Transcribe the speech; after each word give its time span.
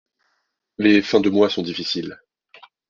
Les 0.79 1.03
fins 1.03 1.19
de 1.19 1.29
mois 1.29 1.51
sont 1.51 1.61
difficiles. 1.61 2.19